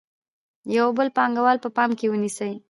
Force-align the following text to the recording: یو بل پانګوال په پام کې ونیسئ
یو 0.77 0.87
بل 0.97 1.07
پانګوال 1.17 1.57
په 1.63 1.69
پام 1.77 1.89
کې 1.99 2.05
ونیسئ 2.11 2.53